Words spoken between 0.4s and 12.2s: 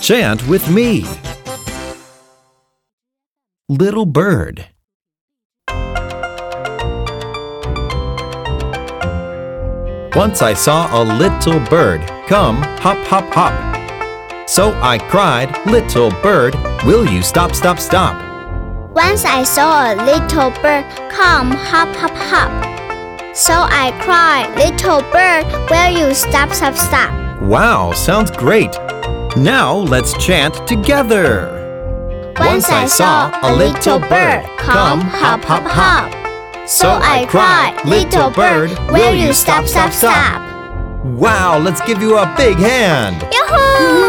with me. Little bird. Once I saw a little bird